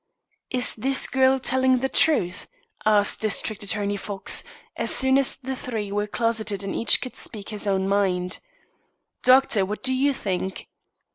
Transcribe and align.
"Is 0.49 0.73
this 0.73 1.05
girl 1.05 1.37
telling 1.39 1.77
the 1.77 1.87
truth?" 1.87 2.47
asked 2.87 3.21
District 3.21 3.61
Attorney 3.61 3.97
Fox, 3.97 4.43
as 4.75 4.89
soon 4.89 5.15
as 5.19 5.35
the 5.35 5.55
three 5.55 5.91
were 5.91 6.07
closeted 6.07 6.63
and 6.63 6.75
each 6.75 7.01
could 7.01 7.15
speak 7.15 7.49
his 7.49 7.67
own 7.67 7.87
mind. 7.87 8.39
"Doctor, 9.21 9.63
what 9.63 9.83
do 9.83 9.93
you 9.93 10.11
think?" 10.11 10.69